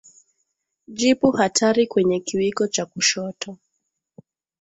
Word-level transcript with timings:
Jipu 0.97 1.29
hatari 1.31 1.87
kwenye 1.87 2.19
kiwiko 2.19 2.67
cha 2.67 2.85
kushoto 2.85 3.57